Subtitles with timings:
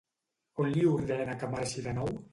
[0.63, 2.15] On li ordena que marxi de nou?